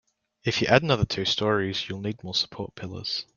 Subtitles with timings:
[0.43, 3.27] If you add another two storeys, you'll need more support pillars.